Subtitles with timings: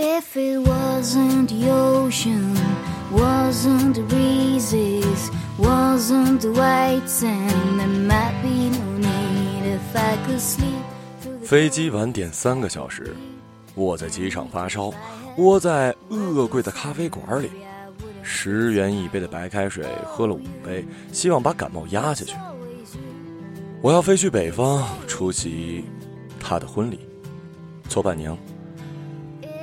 [0.00, 2.54] If it wasn't the ocean,
[3.10, 5.28] wasn't the breezes,
[5.58, 10.84] wasn't the white sand, there might be no need if I could sleep.
[11.42, 13.12] 飞机晚点三个小时，
[13.74, 14.92] 我在机场发烧，
[15.36, 17.50] 窝在恶贵的咖啡馆里，
[18.22, 22.36] 十元一杯的白开水喝了五杯，希望把感冒压下去。
[23.82, 25.84] 我要飞去北方出席
[26.38, 27.00] 他的婚礼，
[27.88, 28.38] 做伴娘。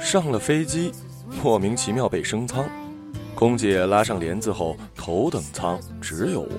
[0.05, 0.91] 上了飞机，
[1.43, 2.63] 莫名其妙被升舱，
[3.33, 6.51] 空姐拉上帘子后，头等舱只有我。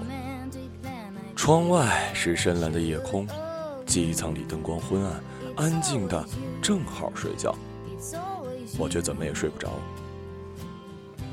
[1.37, 3.25] 窗外是深蓝的夜空，
[3.87, 5.23] 机舱里灯光昏暗，
[5.55, 6.27] 安静的
[6.61, 7.55] 正好睡觉，
[8.77, 9.71] 我却怎么也睡不着。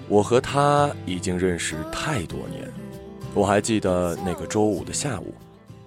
[0.07, 2.71] 我和他已经认识太多年，
[3.34, 5.34] 我还记得那个周五的下午，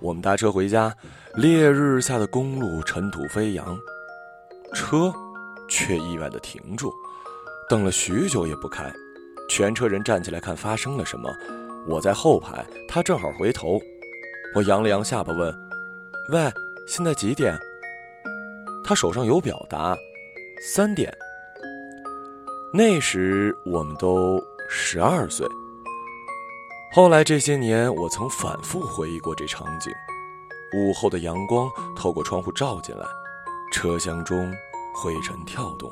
[0.01, 0.93] 我们搭车回家，
[1.37, 3.79] 烈日下的公路尘土飞扬，
[4.75, 5.15] 车。
[5.69, 6.93] 却意外的停住，
[7.69, 8.93] 等了许久也不开，
[9.49, 11.31] 全车人站起来看发生了什么。
[11.87, 13.81] 我在后排，他正好回头，
[14.55, 15.53] 我扬了扬下巴问
[16.33, 16.53] ：“喂，
[16.87, 17.57] 现在几点？”
[18.85, 19.97] 他手上有表达
[20.61, 21.13] ：“三点。”
[22.73, 25.47] 那时我们都十二岁。
[26.93, 29.93] 后来这些年，我曾反复回忆过这场景：
[30.77, 33.05] 午后的阳光透过窗户照进来，
[33.73, 34.53] 车厢中。
[34.97, 35.91] 灰尘跳动，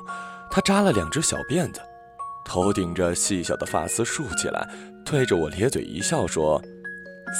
[0.50, 1.80] 他扎了两只小辫子，
[2.44, 4.68] 头顶着细小的发丝竖起来，
[5.04, 6.60] 对着我咧嘴一笑说：“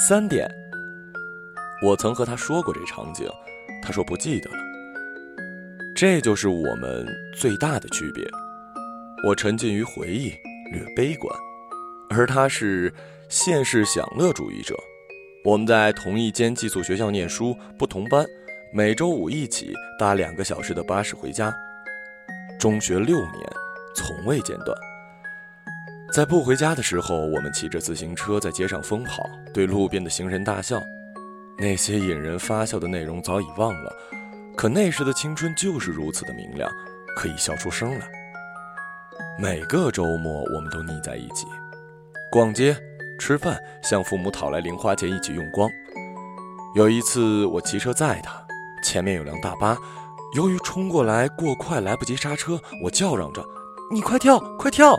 [0.07, 0.49] 三点。”
[1.83, 3.27] 我曾和他说过这场景，
[3.83, 4.57] 他说不记得了。
[5.95, 8.23] 这就是我们最大的区别。
[9.27, 10.33] 我沉浸于回忆，
[10.71, 11.33] 略悲观，
[12.09, 12.93] 而他是
[13.29, 14.75] 现世享乐主义者。
[15.43, 18.25] 我们在同一间寄宿学校念书，不同班。
[18.77, 21.55] 每周五一起搭两个小时的巴士回家，
[22.59, 23.49] 中学六年，
[23.95, 24.77] 从未间断。
[26.11, 30.83] 在不回家的时候，我们骑着自行车在街上疯跑，对路边的行人大笑。
[31.57, 33.95] 那些引人发笑的内容早已忘了，
[34.57, 36.69] 可那时的青春就是如此的明亮，
[37.15, 38.05] 可以笑出声来。
[39.39, 41.47] 每个周末，我们都腻在一起，
[42.29, 42.75] 逛街、
[43.21, 45.69] 吃饭，向父母讨来零花钱一起用光。
[46.75, 48.44] 有一次，我骑车载他。
[48.85, 49.75] 前面有辆大巴，
[50.35, 53.43] 由于冲过来过快，来不及刹车，我叫嚷着
[53.91, 54.95] ：“你快跳，快跳！”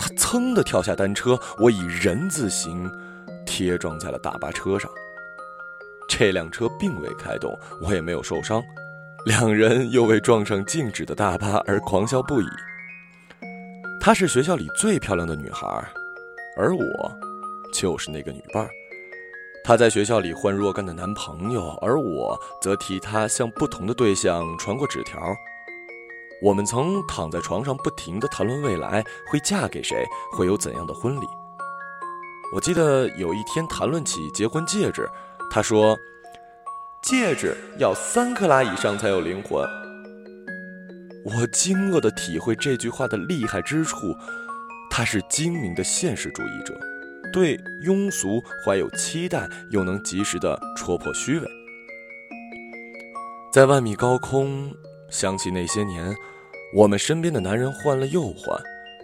[0.00, 2.90] 他噌的跳下单车，我以人字形
[3.44, 4.90] 贴撞在了大巴车上。
[6.08, 8.62] 这辆车并未开动，我也没有受伤。
[9.26, 12.46] 两人又为撞上静止的大巴而狂笑不已。
[14.00, 15.66] 她是学校里最漂亮的女孩，
[16.56, 16.82] 而我
[17.74, 18.70] 就是那个女伴儿。
[19.64, 25.18] 她在学校里换若干的男朋友，而我则替她向不同的对象传过纸条。
[26.42, 29.02] 我们曾躺在床上不停地谈论未来
[29.32, 30.04] 会嫁给谁，
[30.36, 31.24] 会有怎样的婚礼。
[32.54, 35.08] 我记得有一天谈论起结婚戒指，
[35.50, 35.96] 她说
[37.02, 39.66] ：“戒指要三克拉以上才有灵魂。”
[41.24, 44.14] 我惊愕地体会这句话的厉害之处，
[44.90, 46.78] 她是精明的现实主义者。
[47.34, 51.48] 对庸俗怀有期待，又能及时的戳破虚伪。
[53.52, 54.72] 在万米高空，
[55.10, 56.14] 想起那些年，
[56.76, 58.56] 我们身边的男人换了又换，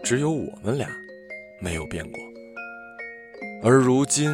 [0.04, 0.88] 只有我们俩
[1.60, 2.20] 没有变过。
[3.64, 4.30] 而如今，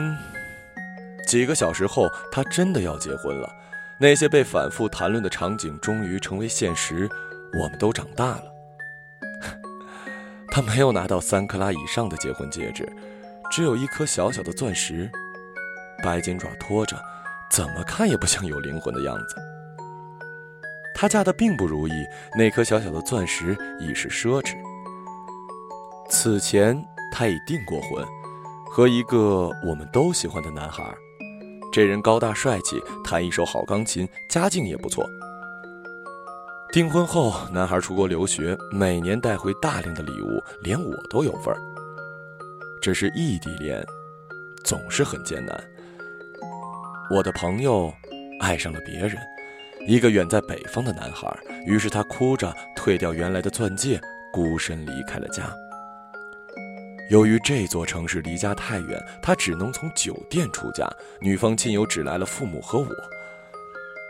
[1.26, 3.50] 几个小时后，他真的要结婚了。
[3.98, 7.08] 那些被反复谈论的场景终于成为现实，
[7.58, 8.42] 我们都长大了。
[10.52, 12.86] 他没有拿到三克拉以上的结婚戒指。
[13.56, 15.10] 只有一颗小小的钻石，
[16.04, 16.94] 白金爪托着，
[17.50, 19.36] 怎么看也不像有灵魂的样子。
[20.94, 21.92] 她嫁的并不如意，
[22.36, 24.56] 那颗小小的钻石已是奢侈。
[26.10, 26.78] 此前
[27.10, 28.04] 她已订过婚，
[28.68, 30.94] 和一个我们都喜欢的男孩。
[31.72, 35.08] 这人高大帅气，弹一手好钢琴，家境也不错。
[36.74, 41.58] 订婚后，男孩出国留学，每年带回大量的礼物，连我都有份儿。
[42.86, 43.84] 只是异地恋，
[44.62, 45.60] 总是很艰难。
[47.10, 47.92] 我的朋友
[48.38, 49.16] 爱上了别人，
[49.88, 51.36] 一个远在北方的男孩。
[51.66, 54.00] 于是他哭着退掉原来的钻戒，
[54.32, 55.52] 孤身离开了家。
[57.10, 60.88] 由于这座城市离家太远，他只能从酒店出嫁。
[61.20, 62.88] 女方亲友只来了父母和我。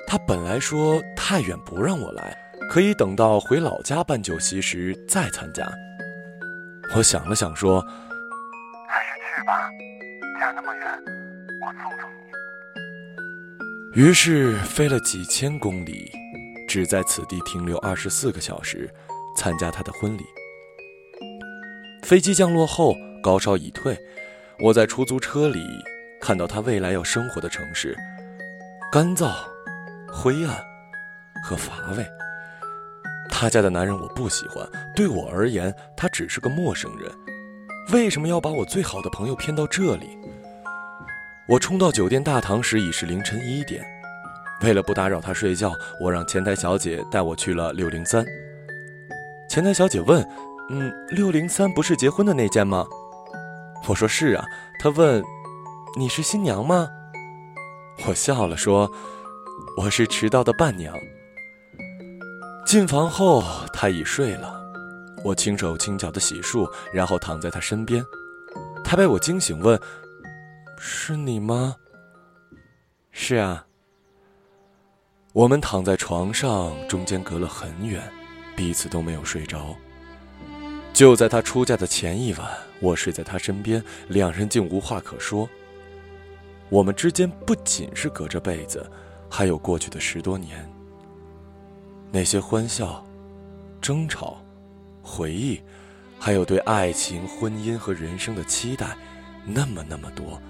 [0.06, 2.36] 他本来说太远不让我来，
[2.68, 5.66] 可以等到回老家办酒席时再参加。
[6.94, 7.82] 我想了想说。
[9.36, 9.70] 是吧，
[10.40, 10.86] 家那么远，
[11.60, 12.10] 我送送
[13.94, 14.00] 你。
[14.00, 16.10] 于是飞了几千公里，
[16.66, 18.90] 只在此地停留二十四个小时，
[19.36, 20.24] 参加他的婚礼。
[22.02, 23.98] 飞机降落后，高烧已退，
[24.60, 25.62] 我在出租车里
[26.18, 27.94] 看到他未来要生活的城市，
[28.90, 29.34] 干燥、
[30.10, 30.64] 灰暗
[31.44, 32.06] 和乏味。
[33.28, 37.12] 他家的男人我不喜欢，对我而言，他只是个陌生人。
[37.92, 40.18] 为什么要把我最好的朋友骗到这里？
[41.48, 43.84] 我冲到酒店大堂时已是凌晨一点。
[44.62, 48.24] 为了不打扰他睡觉，我让前台小姐带我去了六零三。
[49.48, 50.26] 前台小姐问
[50.70, 52.84] ：“嗯，六零三不是结婚的那间吗？”
[53.86, 54.44] 我说：“是啊。”
[54.80, 55.22] 她问
[55.96, 56.88] ：“你是新娘吗？”
[58.08, 58.90] 我笑了说
[59.78, 60.92] ：“我是迟到的伴娘。”
[62.66, 64.55] 进房后，他已睡了。
[65.26, 68.04] 我轻手轻脚的洗漱，然后躺在他身边。
[68.84, 69.80] 他被我惊醒，问
[70.78, 71.74] ：“是你吗
[73.10, 73.66] ？”“是啊。”
[75.34, 78.00] 我们躺在床上，中间隔了很远，
[78.54, 79.74] 彼此都没有睡着。
[80.92, 82.48] 就在他出嫁的前一晚，
[82.80, 85.48] 我睡在他身边，两人竟无话可说。
[86.68, 88.88] 我们之间不仅是隔着被子，
[89.28, 90.72] 还有过去的十多年。
[92.12, 93.04] 那些欢笑、
[93.80, 94.40] 争吵、
[95.06, 95.60] 回忆，
[96.18, 98.96] 还有对爱情、婚姻和人生的期待，
[99.46, 100.42] 那么那么多，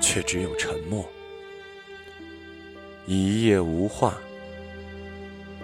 [0.00, 1.04] 却只有沉默。
[3.06, 4.14] 一夜无话。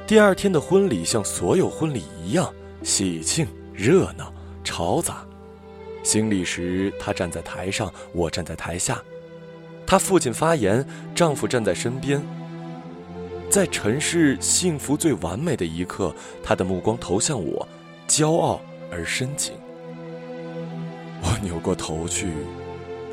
[0.07, 2.53] 第二天的婚礼像所有婚礼一样
[2.83, 4.33] 喜庆、热闹、
[4.63, 5.25] 嘈杂。
[6.03, 9.03] 行礼时，她站在台上，我站在台下。
[9.87, 12.23] 她父亲发言，丈夫站在身边。
[13.49, 17.67] 在尘世幸福最完美的一刻，他的目光投向我，
[18.11, 18.61] 骄傲
[18.91, 19.55] 而深情。
[21.23, 22.27] 我扭过头去，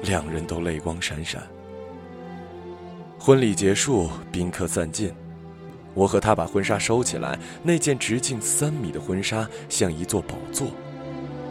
[0.01, 1.47] 两人都泪光闪闪。
[3.19, 5.13] 婚礼结束，宾客散尽，
[5.93, 7.37] 我和他把婚纱收起来。
[7.61, 10.69] 那件直径三米的婚纱像一座宝座，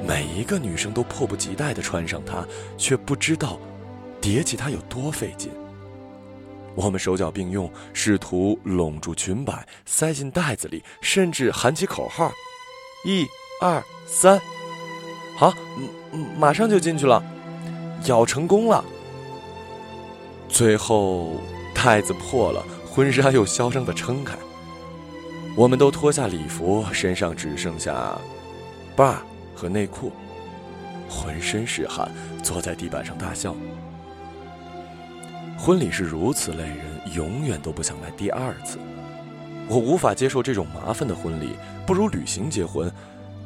[0.04, 2.44] 每一个女生都迫不及待地穿上它，
[2.76, 3.60] 却不知道
[4.20, 5.52] 叠起它有多费劲。
[6.74, 12.32] 我们手脚并用，试图拢住裙摆，塞进袋子里，甚至喊起口号
[13.06, 13.26] ：“一、
[13.60, 14.38] 二、三，
[15.38, 15.54] 好，
[16.36, 17.22] 马上就进去了，
[18.06, 18.84] 咬成功了。”
[20.50, 21.40] 最后。
[21.86, 24.36] 袋子破了，婚纱又嚣张的撑开。
[25.54, 28.18] 我们都脱下礼服，身上只剩下
[28.96, 29.22] 把
[29.54, 30.10] 和内裤，
[31.08, 32.10] 浑身是汗，
[32.42, 33.54] 坐在地板上大笑。
[35.56, 38.80] 婚礼是如此累人，永远都不想来第二次。
[39.68, 42.90] 我无法接受这种麻烦的婚礼，不如旅行结婚，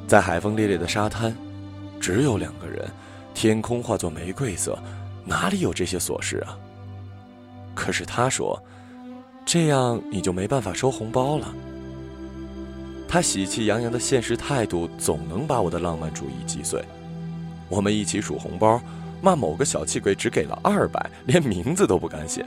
[0.07, 1.35] 在海风烈烈的沙滩，
[1.99, 2.89] 只有两个人，
[3.33, 4.79] 天空化作玫瑰色，
[5.25, 6.59] 哪里有这些琐事啊？
[7.75, 8.63] 可是他说
[9.47, 11.55] ：“这样你就没办法收红包了。”
[13.09, 16.85] 他喜气洋洋的现实态度总能把我的浪漫主义击碎。
[17.69, 18.81] 我们一起数红包，
[19.23, 22.45] 骂某个小气鬼只给了二百，连名字都不敢写。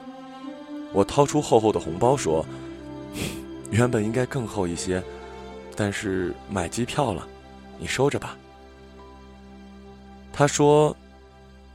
[0.92, 2.46] 我掏出厚厚的红包说
[3.72, 5.04] ：“原本应该更厚一些，
[5.76, 7.28] 但是买机票了，
[7.80, 8.38] 你收着吧。”
[10.32, 10.96] 他说：“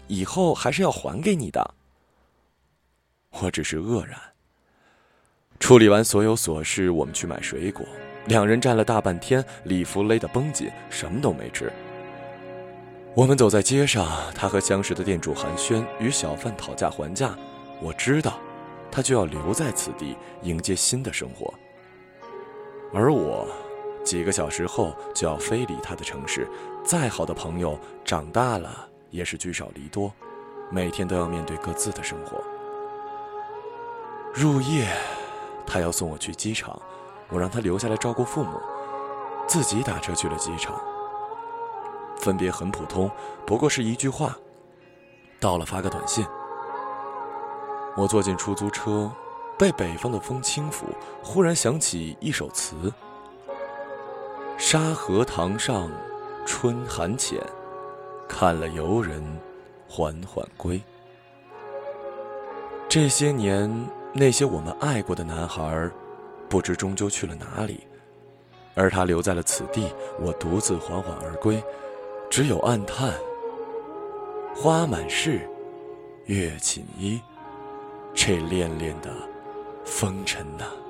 [0.09, 1.75] 以后还是要还给你的。”
[3.41, 4.19] 我只是愕然。
[5.61, 7.85] 处理完所有琐事，我们去买水果。
[8.27, 11.73] 两人站了大半天，礼服勒得绷紧，什么都没吃。
[13.15, 17.37] 我们走在街上，他和相识的店主寒暄，与小贩讨价还价。
[17.81, 18.39] 我知道，
[18.91, 21.53] 他就要留在此地迎接新的生活。
[22.93, 23.47] 而我，
[24.05, 26.49] 几个小时后就要飞离他的城市。
[26.83, 30.11] 再好的朋友，长大了也是聚少离多，
[30.71, 32.43] 每天都要面对各自的生活。
[34.33, 34.89] 入夜，
[35.67, 36.81] 他要送我去机场，
[37.29, 38.59] 我让他留下来照顾父母，
[39.47, 40.81] 自己打车去了机场。
[42.17, 43.11] 分别很普通，
[43.47, 44.37] 不过是一句话：
[45.39, 46.27] 到了发个短信。
[47.97, 49.11] 我坐进出租车，
[49.59, 50.85] 被北方的风轻抚，
[51.23, 52.93] 忽然想起一首词：
[54.57, 55.91] 沙河塘上，
[56.47, 57.39] 春寒浅，
[58.29, 59.23] 看了游人
[59.89, 60.81] 缓缓归。
[62.89, 63.71] 这些年。
[64.15, 65.89] 那些我们爱过的男孩，
[66.49, 67.87] 不知终究去了哪里，
[68.75, 69.93] 而他留在了此地。
[70.19, 71.63] 我独自缓缓而归，
[72.31, 73.13] 只有暗叹：
[74.57, 75.49] 花满室，
[76.25, 77.21] 月锦衣，
[78.15, 79.11] 这恋恋的
[79.89, 80.88] 风尘呐。